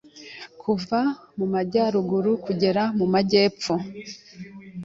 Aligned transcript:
kuva 0.61 0.99
mu 1.37 1.45
majyaruguru 1.53 2.31
kugera 2.45 2.83
mu 2.97 3.05
majyepfo 3.13 3.73